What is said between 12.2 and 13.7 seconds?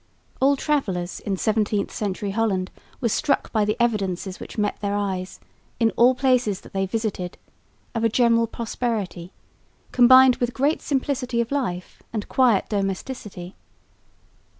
quiet domesticity.